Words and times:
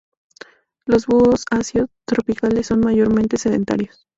Los 0.87 1.05
búhos 1.05 1.45
"Asio" 1.51 1.85
tropicales 2.07 2.65
son 2.65 2.79
mayormente 2.79 3.37
sedentarios. 3.37 4.07